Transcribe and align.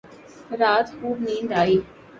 رات 0.59 0.89
خوب 1.01 1.21
نیند 1.21 1.53
آئی 1.53 1.83